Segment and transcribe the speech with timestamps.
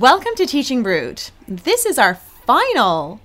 [0.00, 1.24] Welcome to Teaching Brood.
[1.46, 3.20] This is our final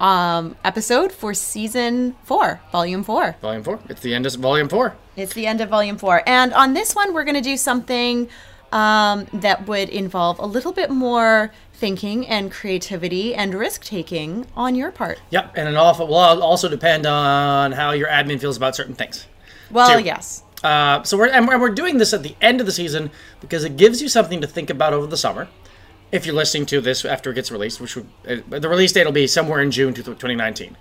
[0.00, 3.36] um, episode for season four, volume four.
[3.40, 3.78] Volume four.
[3.88, 4.96] It's the end of volume four.
[5.14, 6.24] It's the end of volume four.
[6.26, 8.28] And on this one, we're going to do something
[8.72, 14.74] um, that would involve a little bit more thinking and creativity and risk taking on
[14.74, 15.20] your part.
[15.30, 19.28] Yep, and it all will also depend on how your admin feels about certain things.
[19.70, 20.04] Well, Two.
[20.04, 20.42] yes.
[20.64, 23.76] Uh, so we're and we're doing this at the end of the season because it
[23.76, 25.46] gives you something to think about over the summer.
[26.12, 29.04] If you're listening to this after it gets released, which would, uh, the release date
[29.04, 30.76] will be somewhere in June 2019.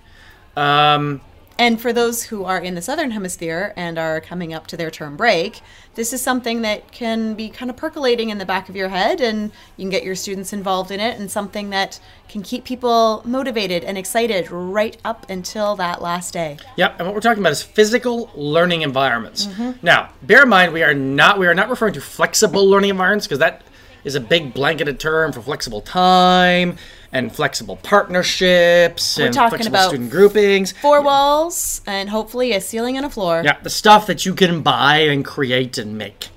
[0.56, 1.22] Um,
[1.58, 4.92] And for those who are in the southern hemisphere and are coming up to their
[4.92, 5.62] term break,
[5.96, 9.22] this is something that can be kind of percolating in the back of your head
[9.22, 13.22] and you can get your students involved in it and something that can keep people
[13.24, 16.58] motivated and excited right up until that last day.
[16.76, 19.48] Yep, and what we're talking about is physical learning environments.
[19.82, 23.28] Now, bear in mind we are not we are not referring to flexible learning environments
[23.28, 23.62] because that
[24.06, 26.78] is a big blanketed term for flexible time
[27.12, 30.72] and flexible partnerships and talking flexible about student groupings.
[30.74, 33.42] Four walls and hopefully a ceiling and a floor.
[33.44, 36.30] Yeah, the stuff that you can buy and create and make.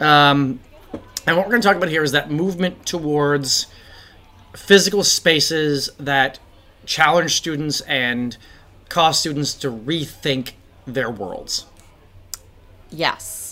[0.00, 0.60] Um,
[1.26, 3.66] and what we're going to talk about here is that movement towards
[4.54, 6.38] physical spaces that
[6.86, 8.36] challenge students and
[8.88, 10.52] cause students to rethink
[10.86, 11.66] their worlds.
[12.90, 13.47] Yes.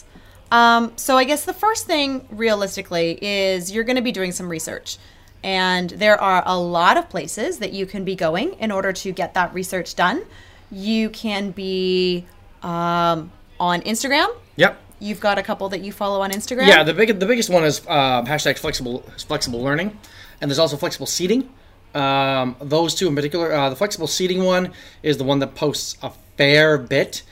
[0.50, 4.48] Um, so I guess the first thing, realistically, is you're going to be doing some
[4.48, 4.98] research.
[5.42, 9.12] And there are a lot of places that you can be going in order to
[9.12, 10.24] get that research done.
[10.70, 12.26] You can be
[12.62, 13.30] um,
[13.60, 14.34] on Instagram.
[14.56, 14.80] Yep.
[14.98, 16.66] You've got a couple that you follow on Instagram.
[16.66, 19.96] Yeah, the big the biggest one is uh, hashtag flexible flexible learning,
[20.40, 21.52] and there's also flexible seating.
[21.94, 25.96] Um, those two in particular, uh, the flexible seating one is the one that posts
[26.02, 27.22] a fair bit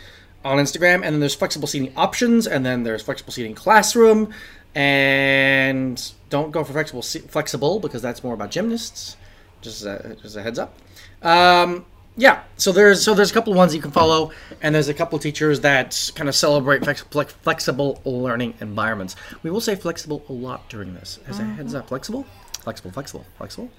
[0.44, 4.32] on Instagram, and then there's flexible seating options, and then there's flexible seating classroom,
[4.74, 9.16] and don't go for flexible flexible because that's more about gymnasts.
[9.62, 10.76] Just a, just a heads up.
[11.22, 14.30] Um, yeah, so there's so there's a couple of ones you can follow,
[14.62, 19.16] and there's a couple of teachers that kind of celebrate flex, flex, flexible learning environments.
[19.42, 21.18] We will say flexible a lot during this.
[21.26, 22.24] As a heads up, flexible,
[22.62, 23.70] flexible, flexible, flexible.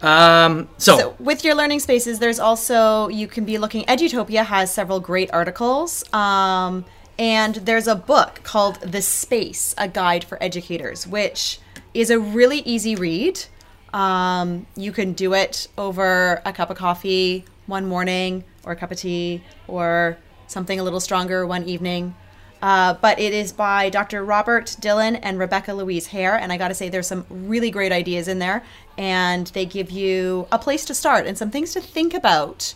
[0.00, 3.84] Um, so, So with your learning spaces, there's also you can be looking.
[3.84, 6.84] Edutopia has several great articles, um,
[7.18, 11.60] and there's a book called "The Space: A Guide for Educators," which
[11.94, 13.44] is a really easy read.
[13.92, 18.90] Um, you can do it over a cup of coffee one morning, or a cup
[18.90, 22.14] of tea, or something a little stronger one evening.
[22.62, 24.24] Uh, but it is by Dr.
[24.24, 26.36] Robert Dillon and Rebecca Louise Hare.
[26.36, 28.64] And I got to say, there's some really great ideas in there.
[28.96, 32.74] And they give you a place to start and some things to think about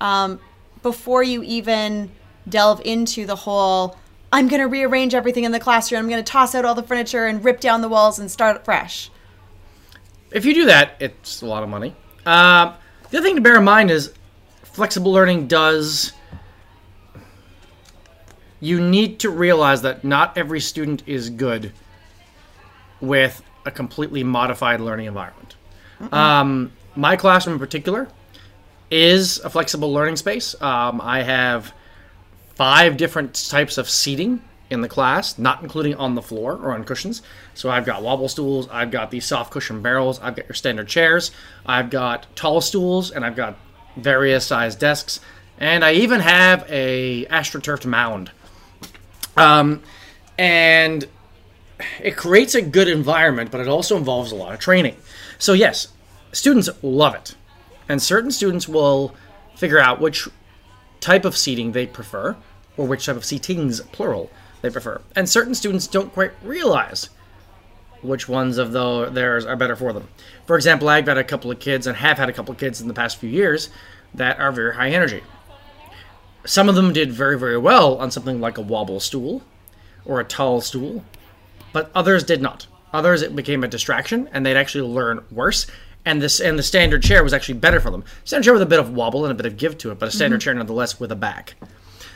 [0.00, 0.38] um,
[0.82, 2.12] before you even
[2.48, 3.96] delve into the whole
[4.34, 6.82] I'm going to rearrange everything in the classroom, I'm going to toss out all the
[6.82, 9.08] furniture and rip down the walls and start fresh.
[10.32, 11.94] if you do that, it's a lot of money.
[12.26, 12.74] Um,
[13.10, 14.12] the other thing to bear in mind is
[14.64, 16.12] flexible learning does.
[18.64, 21.72] You need to realize that not every student is good
[22.98, 25.56] with a completely modified learning environment.
[26.10, 28.08] Um, my classroom in particular
[28.90, 30.54] is a flexible learning space.
[30.62, 31.74] Um, I have
[32.54, 36.84] five different types of seating in the class, not including on the floor or on
[36.84, 37.20] cushions.
[37.52, 40.88] So I've got wobble stools, I've got these soft cushion barrels, I've got your standard
[40.88, 41.32] chairs,
[41.66, 43.58] I've got tall stools, and I've got
[43.96, 45.20] various size desks,
[45.58, 48.30] and I even have a astroturfed mound.
[49.36, 49.82] Um,
[50.38, 51.06] and
[52.00, 54.96] it creates a good environment, but it also involves a lot of training.
[55.38, 55.88] So yes,
[56.32, 57.34] students love it,
[57.88, 59.14] and certain students will
[59.56, 60.28] figure out which
[61.00, 62.36] type of seating they prefer,
[62.76, 64.30] or which type of seatings, plural,
[64.62, 65.00] they prefer.
[65.14, 67.10] And certain students don't quite realize
[68.02, 70.08] which ones of the, theirs are better for them.
[70.46, 72.80] For example, I've had a couple of kids, and have had a couple of kids
[72.80, 73.70] in the past few years,
[74.14, 75.22] that are very high energy.
[76.46, 79.42] Some of them did very, very well on something like a wobble stool
[80.04, 81.04] or a tall stool,
[81.72, 82.66] but others did not.
[82.92, 85.66] Others, it became a distraction, and they'd actually learn worse.
[86.04, 88.04] And this and the standard chair was actually better for them.
[88.24, 90.08] Standard chair with a bit of wobble and a bit of give to it, but
[90.08, 91.54] a standard chair nonetheless with a back.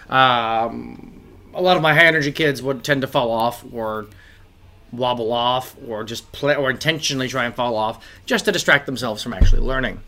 [0.08, 1.20] Um,
[1.54, 4.06] a lot of my high energy kids would tend to fall off or
[4.92, 9.22] wobble off or just play or intentionally try and fall off just to distract themselves
[9.22, 10.00] from actually learning.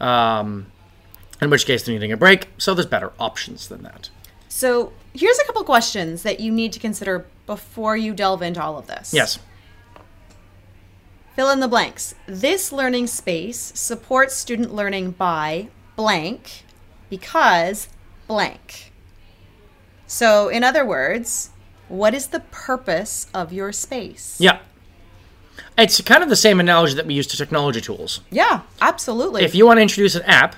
[0.00, 0.66] Um,
[1.40, 4.10] in which case they're needing a break, so there's better options than that.
[4.48, 8.78] So here's a couple questions that you need to consider before you delve into all
[8.78, 9.12] of this.
[9.12, 9.38] Yes.
[11.34, 12.14] Fill in the blanks.
[12.26, 16.64] This learning space supports student learning by blank
[17.10, 17.88] because
[18.26, 18.92] blank.
[20.06, 21.50] So, in other words,
[21.88, 24.36] what is the purpose of your space?
[24.40, 24.60] Yeah.
[25.76, 28.20] It's kind of the same analogy that we use to technology tools.
[28.30, 29.44] Yeah, absolutely.
[29.44, 30.56] If you want to introduce an app,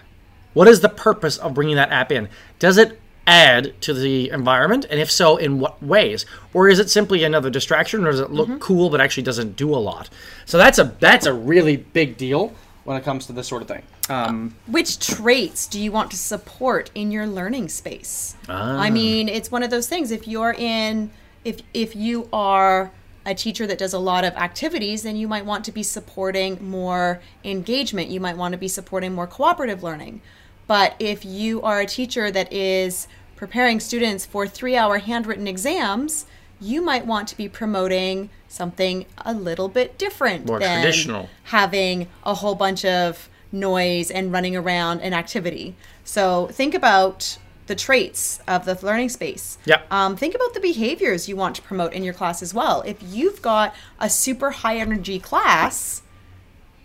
[0.59, 2.29] what is the purpose of bringing that app in?
[2.59, 4.87] Does it add to the environment?
[4.91, 6.27] And if so, in what ways?
[6.53, 8.59] Or is it simply another distraction or does it look mm-hmm.
[8.59, 10.11] cool but actually doesn't do a lot?
[10.47, 12.53] So that's a that's a really big deal
[12.83, 13.85] when it comes to this sort of thing.
[14.09, 18.35] Um, uh, Which traits do you want to support in your learning space?
[18.49, 18.91] I ah.
[18.91, 20.11] mean, it's one of those things.
[20.11, 21.13] If you're in,
[21.45, 22.91] if if you are
[23.25, 26.69] a teacher that does a lot of activities, then you might want to be supporting
[26.69, 28.11] more engagement.
[28.11, 30.21] You might want to be supporting more cooperative learning.
[30.69, 36.27] But if you are a teacher that is preparing students for three-hour handwritten exams,
[36.61, 41.29] you might want to be promoting something a little bit different More than traditional.
[41.45, 45.75] having a whole bunch of noise and running around and activity.
[46.05, 49.59] So think about the traits of the learning space.
[49.65, 49.83] Yeah.
[49.91, 52.83] Um, think about the behaviors you want to promote in your class as well.
[52.83, 56.03] If you've got a super high energy class,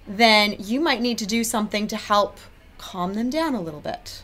[0.07, 2.37] then you might need to do something to help
[2.91, 4.23] calm them down a little bit.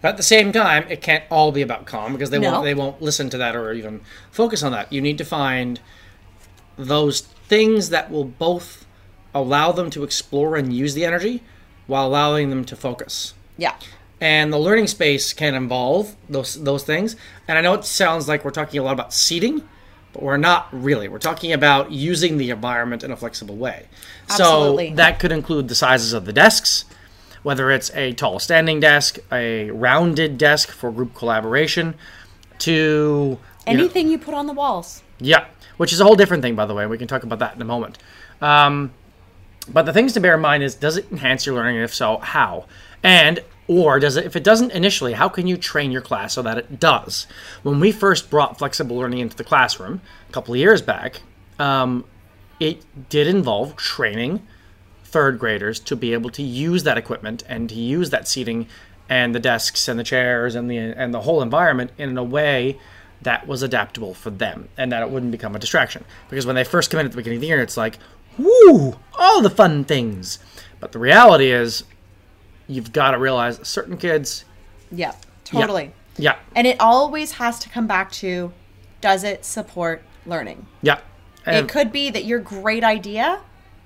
[0.00, 2.52] But at the same time, it can't all be about calm because they No.
[2.52, 4.00] won't they won't listen to that or even
[4.30, 4.92] focus on that.
[4.92, 5.80] You need to find
[6.76, 8.86] those things that will both
[9.34, 11.42] allow them to explore and use the energy
[11.86, 13.34] while allowing them to focus.
[13.58, 13.74] Yeah.
[14.20, 17.16] And the learning space can involve those those things.
[17.48, 19.62] And I know it sounds like we're talking a lot about seating,
[20.12, 21.08] but we're not really.
[21.08, 23.86] We're talking about using the environment in a flexible way.
[24.30, 24.90] Absolutely.
[24.90, 26.84] So that could include the sizes of the desks,
[27.42, 31.94] whether it's a tall standing desk, a rounded desk for group collaboration,
[32.60, 35.02] to you know- Anything you put on the walls.
[35.18, 35.46] yeah,
[35.76, 36.86] which is a whole different thing, by the way.
[36.86, 37.98] We can talk about that in a moment.
[38.40, 38.92] Um,
[39.68, 41.80] but the things to bear in mind is: does it enhance your learning?
[41.80, 42.66] If so, how?
[43.02, 44.24] And or does it?
[44.26, 47.26] If it doesn't initially, how can you train your class so that it does?
[47.62, 51.20] When we first brought flexible learning into the classroom a couple of years back,
[51.58, 52.04] um,
[52.58, 54.46] it did involve training
[55.10, 58.66] third graders to be able to use that equipment and to use that seating
[59.08, 62.78] and the desks and the chairs and the and the whole environment in a way
[63.22, 66.04] that was adaptable for them and that it wouldn't become a distraction.
[66.30, 67.98] Because when they first come in at the beginning of the year, it's like,
[68.38, 70.38] woo, all the fun things.
[70.78, 71.84] But the reality is,
[72.66, 74.44] you've got to realize certain kids,
[74.90, 75.12] Yeah.
[75.44, 75.92] Totally.
[76.16, 78.52] yeah, And it always has to come back to
[79.00, 80.66] does it support learning?
[80.80, 81.00] yeah,
[81.46, 83.40] it could be that your great idea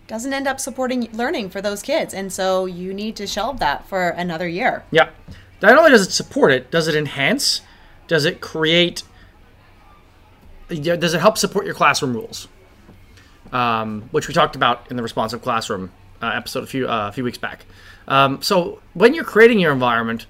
[0.07, 3.87] doesn't end up supporting learning for those kids and so you need to shelve that
[3.87, 5.11] for another year Yeah.
[5.63, 7.63] Not only does it support it, does it enhance?
[8.07, 9.03] Does it create?
[10.69, 12.49] Does it help support your classroom rules?
[13.51, 15.91] Um, which we talked about in the responsive classroom
[16.21, 17.65] uh, episode a few uh, a few weeks back.
[18.09, 20.27] Um, so when you're creating your environment,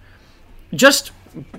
[0.73, 1.11] just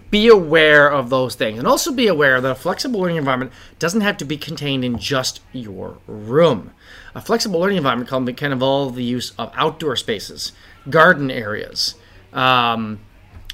[0.10, 4.01] be aware of those things, and also be aware that a flexible learning environment doesn't
[4.01, 6.72] have to be contained in just your room.
[7.13, 10.51] A flexible learning environment can, involve the use of outdoor spaces,
[10.89, 11.95] garden areas,
[12.34, 13.00] um,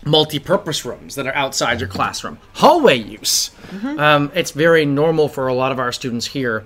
[0.06, 3.52] multi-purpose rooms that are outside your classroom, hallway use.
[4.00, 6.66] Um, it's very normal for a lot of our students here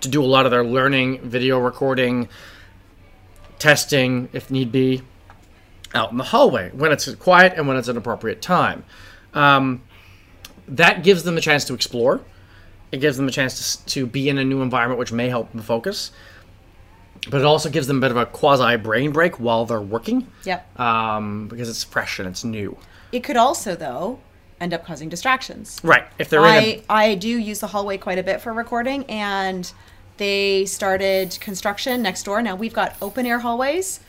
[0.00, 2.28] to do a lot of their learning, video recording,
[3.58, 5.02] testing, if need be,
[5.94, 8.84] out in the hallway when it's quiet and when it's an appropriate time.
[9.34, 9.82] Um,
[10.68, 12.20] that gives them a chance to explore.
[12.92, 15.50] It gives them a chance to, to be in a new environment, which may help
[15.52, 16.10] them focus.
[17.28, 20.26] But it also gives them a bit of a quasi brain break while they're working
[20.44, 22.78] yep um, because it's fresh and it's new.
[23.12, 24.20] it could also though
[24.58, 26.04] end up causing distractions Right.
[26.18, 29.04] If they're in a, I, I do use the hallway quite a bit for recording
[29.04, 29.70] and
[30.16, 34.00] they started construction next door now we've got open air hallways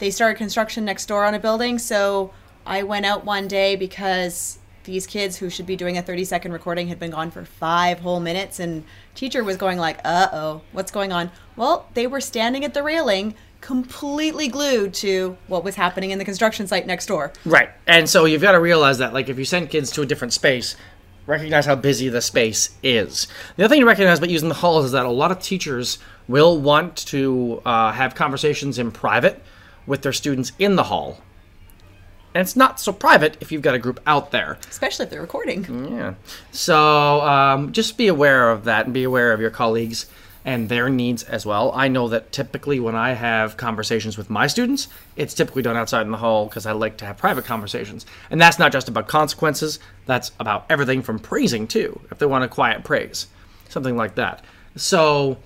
[0.00, 2.32] they started construction next door on a building so
[2.66, 6.52] i went out one day because these kids who should be doing a 30 second
[6.52, 8.82] recording had been gone for five whole minutes and
[9.14, 13.34] teacher was going like uh-oh what's going on well they were standing at the railing
[13.60, 17.70] completely glued to what was happening in the construction site next door Right.
[17.86, 20.32] And so you've got to realize that, like, if you send kids to a different
[20.32, 20.76] space,
[21.26, 23.26] recognize how busy the space is.
[23.56, 25.98] The other thing to recognize about using the halls is that a lot of teachers
[26.28, 29.42] will want to uh, have conversations in private
[29.86, 31.20] with their students in the hall.
[32.34, 34.58] And it's not so private if you've got a group out there.
[34.70, 36.14] especially if they're recording Yeah.
[36.52, 40.06] So um, just be aware of that and be aware of your colleagues
[40.44, 41.72] and their needs as well.
[41.74, 46.02] I know that typically when I have conversations with my students, it's typically done outside
[46.02, 48.06] in the hall because I like to have private conversations.
[48.30, 52.44] And that's not just about consequences, that's about everything from praising too, if they want
[52.44, 53.26] a quiet praise,
[53.68, 54.42] something like that.
[54.76, 55.38] So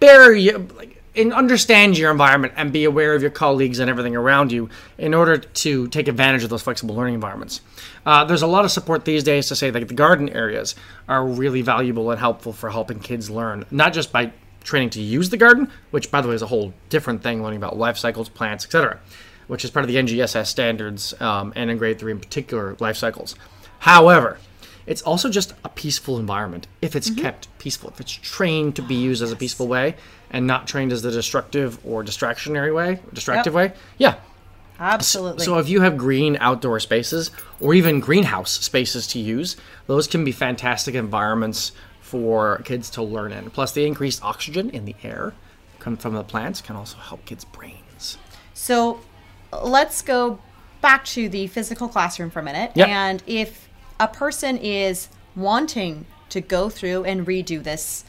[0.00, 4.16] bear your, like, and understand your environment and be aware of your colleagues and everything
[4.16, 7.60] around you in order to take advantage of those flexible learning environments.
[8.06, 10.74] Uh, there's a lot of support these days to say that the garden areas
[11.08, 14.32] are really valuable and helpful for helping kids learn, not just by
[14.64, 17.58] training to use the garden, which by the way is a whole different thing, learning
[17.58, 18.98] about life cycles, plants, etc.,
[19.48, 22.96] which is part of the NGSS standards um, and in grade three in particular life
[22.96, 23.34] cycles.
[23.80, 24.38] However,
[24.86, 27.22] it's also just a peaceful environment if it's mm-hmm.
[27.22, 29.94] kept peaceful, if it's trained to be used as a peaceful way
[30.30, 33.72] and not trained as the destructive or distractionary way, distractive Yep.
[33.72, 33.76] way.
[33.98, 34.16] Yeah.
[34.78, 35.44] Absolutely.
[35.44, 40.24] So if you have green outdoor spaces or even greenhouse spaces to use, those can
[40.24, 43.50] be fantastic environments for kids to learn in.
[43.50, 45.34] Plus, the increased oxygen in the air
[45.78, 48.18] come from the plants can also help kids' brains.
[48.54, 49.00] So
[49.62, 50.40] let's go
[50.80, 52.72] back to the physical classroom for a minute.
[52.74, 52.88] Yep.
[52.88, 53.68] And if
[53.98, 58.04] a person is wanting to go through and redo this,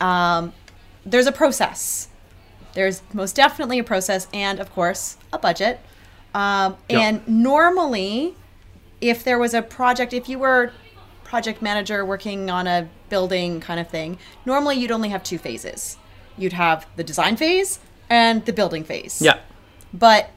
[0.00, 0.52] um,
[1.04, 2.08] there's a process.
[2.74, 5.80] There's most definitely a process, and of course, a budget.
[6.34, 7.00] Um, Yep.
[7.00, 8.34] And normally,
[9.00, 10.72] if there was a project, if you were
[11.24, 15.96] project manager working on a building kind of thing, normally you'd only have two phases.
[16.36, 19.20] You'd have the design phase and the building phase.
[19.20, 19.38] Yeah.
[19.92, 20.30] But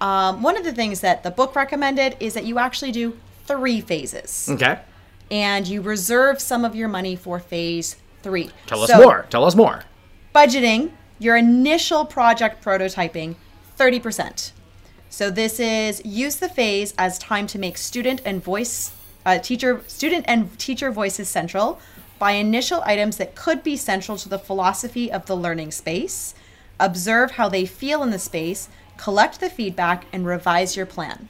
[0.00, 3.18] um, one of the things that the book recommended is that you actually do
[3.48, 4.78] three phases Okay.
[5.30, 8.50] and you reserve some of your money for phase three.
[8.66, 9.26] Tell us So, more.
[9.30, 9.84] Tell us more.
[10.34, 13.34] Budgeting your initial project prototyping
[13.78, 14.52] 30%.
[15.10, 18.92] So this is use the phase as time to make student and voice
[19.26, 21.80] uh, teacher student and teacher voices central
[22.18, 26.34] by initial items that could be central to the philosophy of the learning space.
[26.78, 31.28] Observe how they feel in the space, collect the feedback and revise your plan.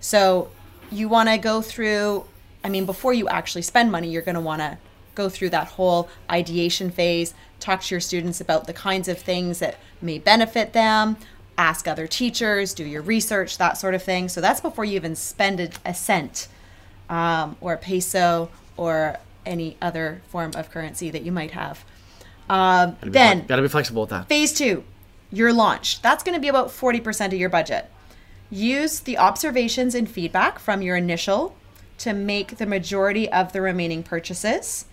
[0.00, 0.50] So
[0.90, 2.24] you want to go through,
[2.62, 4.78] I mean, before you actually spend money, you're going to want to
[5.14, 9.58] go through that whole ideation phase, talk to your students about the kinds of things
[9.60, 11.16] that may benefit them,
[11.56, 14.28] ask other teachers, do your research, that sort of thing.
[14.28, 16.48] So that's before you even spend a, cent
[17.08, 21.84] um, or a peso or any other form of currency that you might have.
[22.48, 24.28] Um, then Got to be flexible with that.
[24.28, 24.84] Phase two,
[25.30, 26.02] your launch.
[26.02, 27.90] That's going to be about 40% of your budget.
[28.54, 31.56] Use the observations and feedback from your initial
[31.98, 34.84] to make the majority of the remaining purchases.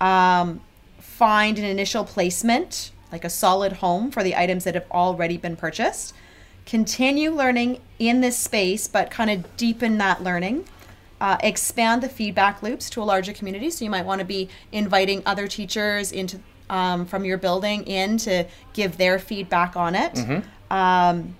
[0.00, 0.62] Um,
[0.98, 5.56] find an initial placement, like a solid home for the items that have already been
[5.56, 6.14] purchased.
[6.64, 10.64] Continue learning in this space, but kind of deepen that learning.
[11.20, 13.68] Uh, expand the feedback loops to a larger community.
[13.68, 16.40] So you might want to be inviting other teachers into
[16.70, 20.16] um, from your building in to give their feedback on it.
[20.70, 21.36] Um,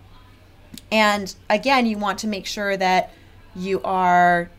[0.91, 3.13] and again, you want to make sure that
[3.55, 4.51] you are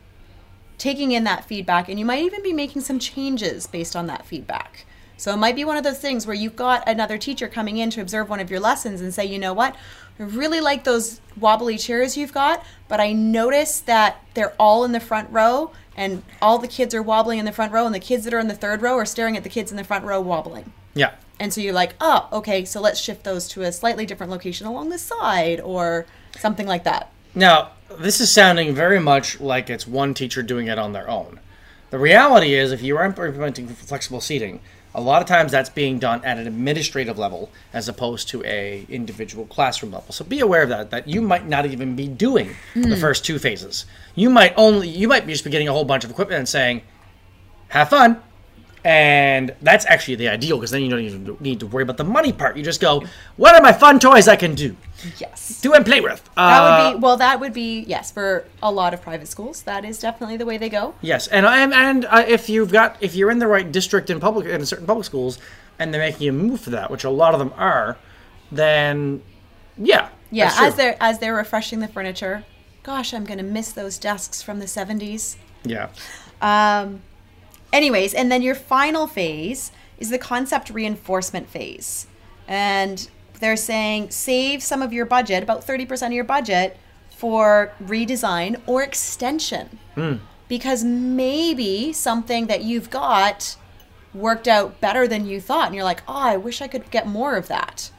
[0.78, 4.26] taking in that feedback and you might even be making some changes based on that
[4.26, 4.86] feedback.
[5.18, 7.90] So it might be one of those things where you've got another teacher coming in
[7.92, 9.76] to observe one of your lessons and say, you know what,
[10.20, 14.92] I really like those wobbly chairs you've got, but I notice that they're all in
[14.92, 18.00] the front row and all the kids are wobbling in the front row and the
[18.00, 20.04] kids that are in the third row are staring at the kids in the front
[20.04, 20.74] row wobbling.
[20.94, 21.14] Yeah.
[21.40, 24.68] And so you're like, oh, okay, so let's shift those to a slightly different location
[24.68, 26.06] along the side or
[26.38, 27.12] something like that.
[27.36, 31.40] Now, this is sounding very much like it's one teacher doing it on their own.
[31.90, 34.62] The reality is, if you are implementing flexible seating,
[34.96, 38.86] a lot of times that's being done at an administrative level as opposed to a
[38.90, 40.12] individual classroom level.
[40.12, 40.92] So be aware of that.
[40.92, 43.02] That you might not even be doing the hmm.
[43.02, 43.86] first two phases.
[44.16, 46.50] You might only you might be just be getting a whole bunch of equipment and
[46.50, 46.82] saying,
[47.70, 48.22] "Have fun."
[48.86, 52.04] And that's actually the ideal because then you don't even need to worry about the
[52.04, 52.58] money part.
[52.58, 53.04] You just go,
[53.38, 54.76] "What are my fun toys I can do?
[55.20, 55.62] Yes.
[55.62, 57.16] Do and play with." That Uh, would be well.
[57.16, 59.62] That would be yes for a lot of private schools.
[59.62, 60.96] That is definitely the way they go.
[61.02, 64.20] Yes, and and, and uh, if you've got if you're in the right district in
[64.20, 65.40] public in certain public schools,
[65.80, 67.98] and they're making a move for that, which a lot of them are,
[68.52, 69.22] then
[69.78, 72.44] yeah, Yeah, as they're as they're refreshing the furniture.
[72.84, 75.38] Gosh, I'm gonna miss those desks from the 70s.
[75.64, 75.88] yeah,
[76.42, 77.02] Um,
[77.74, 82.08] anyways, and then your final phase is the concept reinforcement phase.
[82.48, 86.78] And they're saying save some of your budget, about 30% of your budget,
[87.10, 89.80] for redesign or extension.
[89.96, 90.16] Hmm.
[90.48, 93.58] Because maybe something that you've got
[94.14, 95.68] worked out better than you thought.
[95.68, 97.90] And you're like, oh, I wish I could get more of that.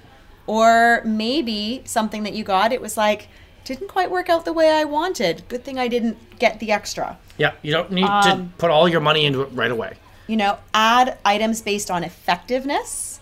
[0.47, 3.29] Or maybe something that you got, it was like,
[3.65, 5.43] didn't quite work out the way I wanted.
[5.49, 7.19] Good thing I didn't get the extra.
[7.39, 7.53] yeah.
[7.63, 9.95] You don't need Um, to put all your money into it right away.
[10.27, 13.21] you know, add items based on effectiveness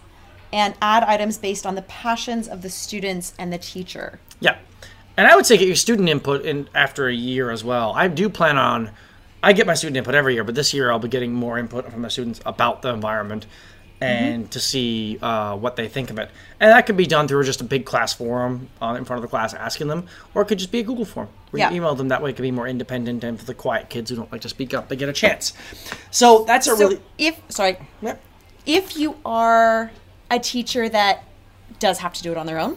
[0.52, 4.20] and add items based on the passions of the students and the teacher.
[4.40, 4.56] Yeah,
[5.16, 7.92] and I would say get your student input in after a year as well.
[7.96, 8.90] I do plan on.
[9.42, 11.90] I get my student input every year, but this year I'll be getting more input
[11.90, 13.46] from the students about the environment
[14.02, 16.30] and to see uh, what they think of it.
[16.60, 19.22] And that could be done through just a big class forum uh, in front of
[19.22, 21.70] the class asking them, or it could just be a Google form where Yeah.
[21.70, 22.08] you email them.
[22.08, 24.40] That way, it can be more independent, and for the quiet kids who don't like
[24.42, 25.52] to speak up, they get a chance.
[26.10, 28.16] So that's a So really if sorry, yeah.
[28.66, 29.90] if you are
[30.30, 31.24] a teacher that
[31.78, 32.76] does have to do it on their own.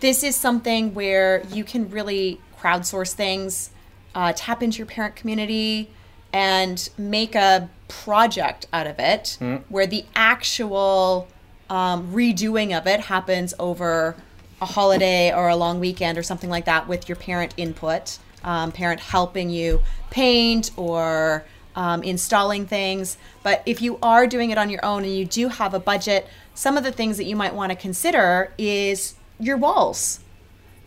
[0.00, 3.70] This is something where you can really crowdsource things,
[4.14, 5.90] uh, tap into your parent community,
[6.32, 7.68] and make a
[8.04, 9.36] project out of it
[9.68, 11.28] where the actual
[11.68, 14.16] um, redoing of it happens over
[14.60, 18.72] a holiday or a long weekend or something like that with your parent input, um,
[18.72, 19.80] parent helping you
[20.10, 21.44] paint or
[21.74, 23.16] um, installing things.
[23.42, 26.26] But if you are doing it on your own and you do have a budget,
[26.54, 30.20] some of the things that you might want to consider is your walls.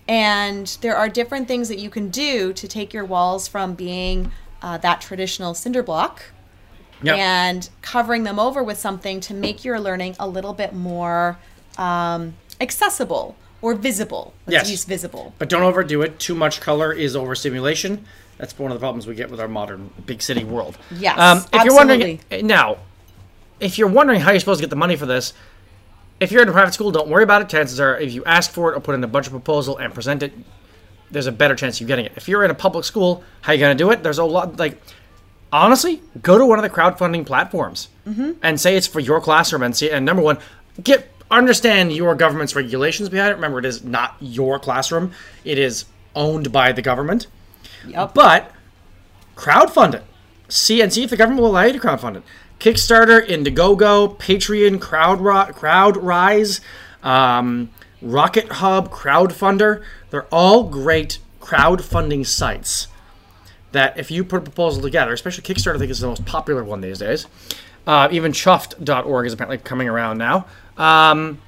[0.08, 4.32] And there are different things that you can do to take your walls from being
[4.62, 6.24] uh, that traditional cinder block
[7.04, 7.18] Yep.
[7.18, 11.38] and covering them over with something to make your learning a little bit more
[11.78, 14.34] um, accessible or visible.
[14.48, 14.72] Let's Yes.
[14.72, 15.34] use visible.
[15.40, 16.20] But don't overdo it.
[16.20, 18.06] Too much color is overstimulation.
[18.38, 20.78] That's one of the problems we get with our modern big city world.
[20.92, 22.78] Yes, Um, if you're wondering now,
[23.60, 25.34] if you're wondering how you're supposed to get the money for this,
[26.20, 27.50] if you're in a private school, don't worry about it.
[27.50, 30.24] Chances are, if you ask for it or put in a budget proposal and present
[30.24, 30.34] it,
[31.12, 32.14] there's a better chance of you getting it.
[32.16, 34.02] If you're in a public school, how you gonna do it?
[34.04, 34.82] There's a lot like
[35.52, 37.90] honestly, go to one of the crowdfunding platforms
[38.42, 39.90] and say it's for your classroom and see.
[39.90, 40.38] And number one,
[40.84, 43.36] get understand your government's regulations behind it.
[43.36, 45.12] Remember, it is not your classroom;
[45.44, 45.86] it is
[46.16, 47.28] owned by the government.
[47.88, 48.14] Yep.
[48.14, 48.52] But
[49.36, 50.04] crowdfund it.
[50.48, 52.24] See and see if the government will allow you to crowdfund it.
[52.60, 56.62] Kickstarter, Indiegogo, Patreon, Crowd CrowdRise,
[57.04, 57.70] um,
[58.02, 59.84] RocketHub, Crowdfunder.
[60.10, 62.88] They're all great crowdfunding sites
[63.76, 66.64] that if you put a proposal together, especially Kickstarter, I think is the most popular
[66.64, 67.28] one these days.
[67.86, 70.48] Uh, even chuffed.org is apparently coming around now.
[70.78, 71.42] Um,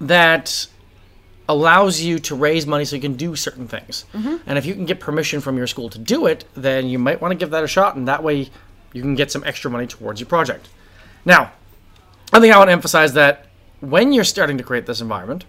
[0.00, 0.66] that
[1.48, 4.06] allows you to raise money so you can do certain things.
[4.46, 7.20] And if you can get permission from your school to do it, then you might
[7.20, 8.48] want to give that a shot, and that way
[8.92, 10.68] you can get some extra money towards your project.
[11.24, 11.52] Now,
[12.32, 13.46] I think I want to emphasize that
[13.80, 15.44] when you're starting to create this environment,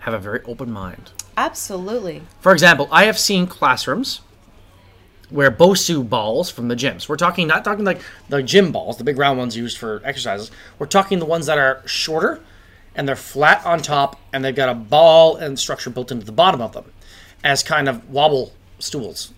[0.00, 1.10] have a very open mind.
[1.36, 2.22] Absolutely.
[2.40, 4.20] For example, I have seen classrooms
[5.30, 7.08] where Bosu balls from the gyms.
[7.08, 10.50] We're talking not talking like the gym balls, the big round ones used for exercises.
[10.78, 12.40] We're talking the ones that are shorter
[12.94, 16.32] and they're flat on top and they've got a ball and structure built into the
[16.32, 16.92] bottom of them
[17.44, 19.32] as kind of wobble stools,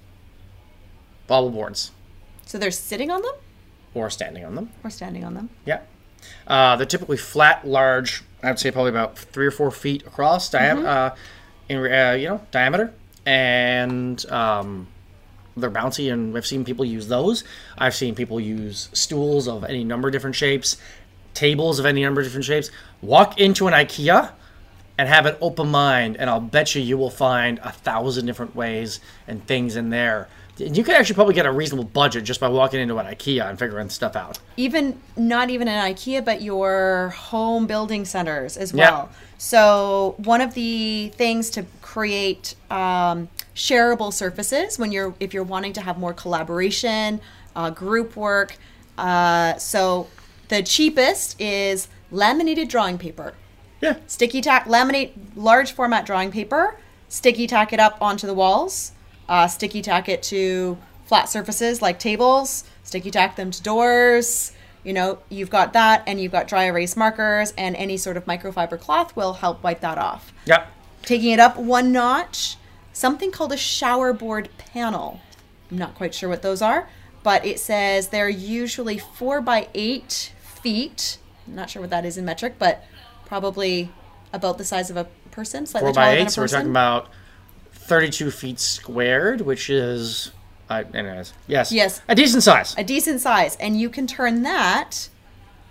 [1.28, 1.90] wobble boards,
[2.46, 3.32] So they're sitting on them
[3.94, 4.70] or standing on them.
[4.84, 5.50] or standing on them?
[5.64, 5.80] Yeah.
[6.46, 8.22] Uh, they're typically flat, large.
[8.42, 11.14] I'd say probably about three or four feet across, diam- uh,
[11.68, 12.92] in uh, you know diameter,
[13.26, 14.86] and um,
[15.60, 16.12] they're bouncy.
[16.12, 17.44] And I've seen people use those.
[17.76, 20.76] I've seen people use stools of any number of different shapes,
[21.34, 22.70] tables of any number of different shapes.
[23.02, 24.32] Walk into an IKEA
[24.98, 28.56] and have an open mind, and I'll bet you you will find a thousand different
[28.56, 30.28] ways and things in there.
[30.56, 33.56] You could actually probably get a reasonable budget just by walking into an IKEA and
[33.56, 34.40] figuring stuff out.
[34.56, 38.80] even not even an IKEA, but your home building centers as well.
[38.80, 38.90] Yeah.
[38.90, 39.10] well.
[39.38, 45.72] So one of the things to create um, shareable surfaces when you're if you're wanting
[45.72, 47.20] to have more collaboration,
[47.56, 48.56] uh, group work.
[48.96, 50.06] Uh, so
[50.48, 53.34] the cheapest is laminated drawing paper.
[53.80, 53.96] Yeah.
[54.06, 58.92] Sticky tack, laminate large format drawing paper, sticky tack it up onto the walls,
[59.28, 64.52] uh, sticky tack it to flat surfaces like tables, sticky tack them to doors.
[64.84, 68.24] You know, you've got that, and you've got dry erase markers, and any sort of
[68.24, 70.32] microfiber cloth will help wipe that off.
[70.46, 70.72] Yep.
[71.02, 72.56] Taking it up one notch,
[72.98, 75.20] something called a shower board panel.
[75.70, 76.88] I'm not quite sure what those are,
[77.22, 81.18] but it says they're usually four by eight feet.
[81.46, 82.84] I'm not sure what that is in metric, but
[83.24, 83.90] probably
[84.32, 86.48] about the size of a person, slightly four taller by than a eight, so we're
[86.48, 87.08] talking about
[87.72, 90.32] 32 feet squared, which is,
[90.68, 92.00] uh, anyways, yes, Yes.
[92.08, 92.74] a decent size.
[92.76, 95.08] a decent size, and you can turn that.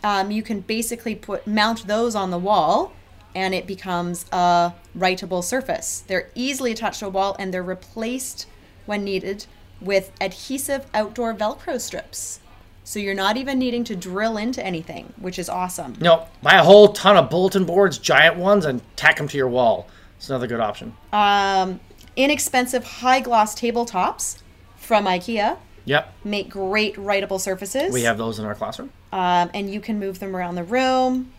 [0.03, 2.93] Um, you can basically put mount those on the wall,
[3.37, 6.03] and it becomes a writable surface.
[6.07, 8.47] They're easily attached to a wall, and they're replaced
[8.87, 9.45] when needed
[9.79, 12.39] with adhesive outdoor Velcro strips.
[12.83, 15.93] So you're not even needing to drill into anything, which is awesome.
[15.99, 19.49] no, buy a whole ton of bulletin boards, giant ones, and tack them to your
[19.49, 19.87] wall.
[20.17, 20.95] It's another good option.
[21.13, 21.79] Um,
[22.15, 24.39] inexpensive high gloss tabletops
[24.77, 27.93] from IKEA Yep, make great writable surfaces.
[27.93, 28.89] we have those in our classroom.
[29.13, 31.31] um, and you can move them around the room.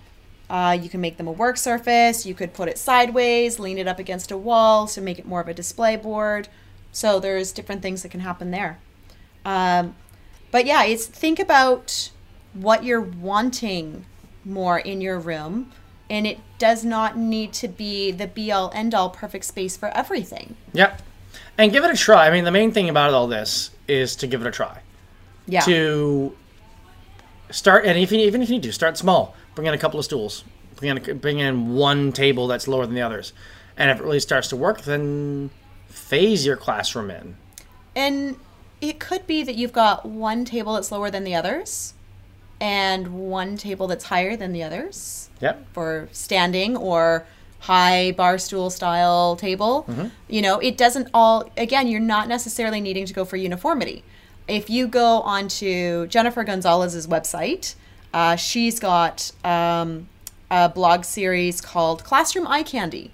[0.50, 2.24] Uh, you can make them a work surface.
[2.24, 5.40] You could put it sideways, lean it up against a wall to make it more
[5.40, 6.48] of a display board.
[6.92, 8.78] So there's different things that can happen there.
[9.44, 9.94] Um,
[10.50, 12.10] but yeah, it's think about
[12.54, 14.06] what you're wanting
[14.44, 15.72] more in your room,
[16.08, 19.88] and it does not need to be the be all end all perfect space for
[19.88, 20.56] everything.
[20.72, 21.02] Yep,
[21.58, 22.26] and give it a try.
[22.26, 24.80] I mean, the main thing about all this is to give it a try.
[25.46, 25.60] Yeah.
[25.62, 26.36] To
[27.50, 29.98] start, and if you, even if you need to start small, bring in a couple
[29.98, 30.44] of stools,
[30.76, 33.32] bring in, a, bring in one table that's lower than the others.
[33.76, 35.50] And if it really starts to work, then
[35.88, 37.36] phase your classroom in.
[37.96, 38.36] And
[38.80, 41.94] it could be that you've got one table that's lower than the others
[42.60, 45.66] and one table that's higher than the others Yep.
[45.72, 47.26] for standing or
[47.58, 49.86] high bar stool style table.
[49.88, 50.06] Mm-hmm.
[50.28, 54.04] You know, it doesn't all, again, you're not necessarily needing to go for uniformity.
[54.46, 57.74] If you go onto Jennifer Gonzalez's website,
[58.12, 60.08] uh, she's got um,
[60.50, 63.10] a blog series called Classroom Eye Candy.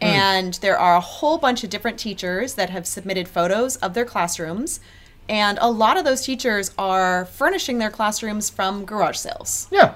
[0.00, 4.06] And there are a whole bunch of different teachers that have submitted photos of their
[4.06, 4.80] classrooms.
[5.28, 9.68] And a lot of those teachers are furnishing their classrooms from garage sales.
[9.70, 9.94] Yeah.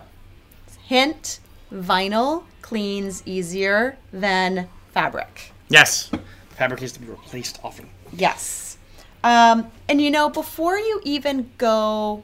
[0.86, 1.40] Hint
[1.72, 5.52] vinyl cleans easier than fabric.
[5.70, 6.10] Yes.
[6.50, 7.88] Fabric needs to be replaced often.
[8.12, 8.76] Yes.
[9.24, 12.22] Um, and you know, before you even go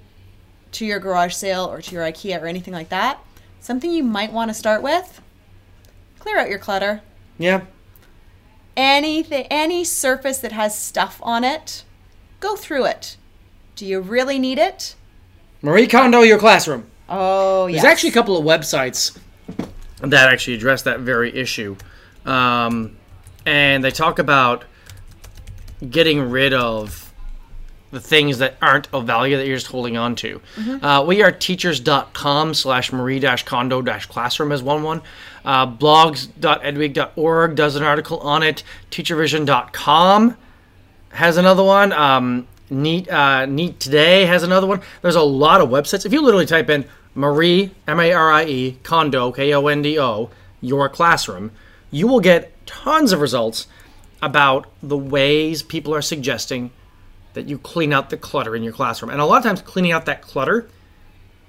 [0.72, 3.18] to your garage sale or to your IKEA or anything like that,
[3.60, 5.20] something you might want to start with
[6.18, 7.00] clear out your clutter.
[7.38, 7.62] Yeah.
[8.76, 11.84] anything any surface that has stuff on it
[12.38, 13.16] go through it
[13.74, 14.94] do you really need it
[15.62, 16.86] Marie Kondo your classroom.
[17.08, 17.82] oh yes.
[17.82, 19.18] There's actually a couple of websites
[20.00, 21.76] that actually address that very issue.
[22.24, 22.96] Um,
[23.44, 24.64] and they talk about
[25.88, 27.09] getting rid of
[27.90, 30.40] the things that aren't of value that you're just holding on to.
[30.82, 35.02] Uh, we are teachers.com slash marie dash kondo dash classroom as one one.
[35.44, 38.62] Uh, blogs.edweek.org does an article on it.
[38.90, 40.36] Teachervision.com
[41.12, 41.92] has another one.
[41.92, 44.80] Um, Neat uh, NEA Today has another one.
[45.02, 46.06] There's a lot of websites.
[46.06, 46.84] If you literally type in
[47.16, 51.50] Marie M A R I E Kondo K O N D O your classroom,
[51.90, 53.66] you will get tons of results
[54.22, 56.70] about the ways people are suggesting
[57.34, 59.10] that you clean out the clutter in your classroom.
[59.10, 60.68] And a lot of times, cleaning out that clutter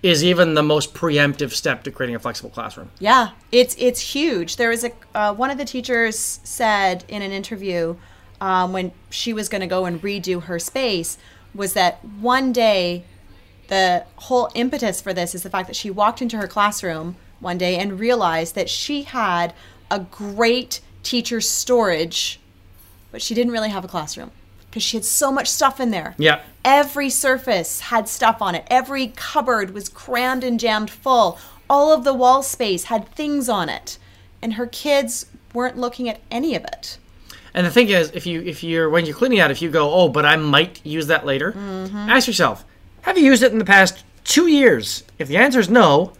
[0.04, 2.89] is even the most preemptive step to creating a flexible classroom.
[3.00, 7.32] yeah it's it's huge there was a uh, one of the teachers said in an
[7.32, 7.96] interview
[8.39, 11.17] um, when she was going to go and redo her space
[11.54, 13.04] was that one day
[13.67, 17.58] the whole impetus for this is the fact that she walked into her classroom one
[17.58, 19.54] day and realized that she had
[19.89, 22.39] a great teacher storage
[23.12, 24.32] but she didn't really have a classroom
[24.72, 26.16] because she had so much stuff in there.
[26.18, 26.42] Yeah.
[26.64, 28.66] Every surface had stuff on it.
[28.70, 31.38] Every cupboard was crammed and jammed full.
[31.70, 33.98] All of the wall space had things on it.
[34.42, 36.98] And her kids weren't looking at any of it.
[37.54, 39.92] And the thing is, if you if you're when you're cleaning out, if you go,
[39.92, 41.98] oh, but I might use that later, mm-hmm.
[41.98, 42.64] ask yourself,
[43.02, 45.04] have you used it in the past two years?
[45.20, 46.14] If the answer is no,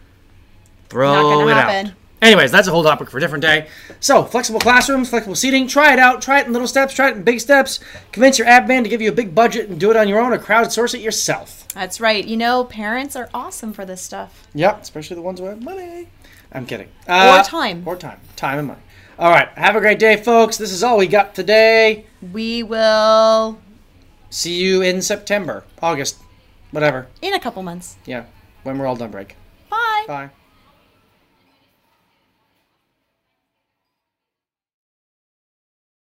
[0.90, 1.88] throw it happen.
[1.88, 1.94] out.
[2.22, 3.68] Anyways, that's a whole topic for a different day.
[4.00, 6.22] So, flexible classrooms, flexible seating, try it out.
[6.22, 7.80] Try it in little steps, try it in big steps.
[8.12, 10.32] Convince your admin to give you a big budget and do it on your own
[10.32, 11.68] or crowdsource it yourself.
[11.74, 12.24] That's right.
[12.24, 14.48] You know, parents are awesome for this stuff.
[14.54, 16.10] Yep, especially the ones who have money.
[16.52, 16.90] I'm kidding.
[17.08, 17.84] Uh, Or time.
[17.88, 18.20] Or time.
[18.36, 18.82] Time and money.
[19.18, 20.58] All right, have a great day, folks.
[20.58, 22.06] This is all we got today.
[22.34, 23.60] We will
[24.30, 26.18] See you in September, August,
[26.72, 27.08] whatever.
[27.22, 27.98] in a couple months.
[28.06, 28.26] Yeah,
[28.64, 29.36] when we're all done break.
[29.70, 30.06] Bye.
[30.08, 30.30] Bye.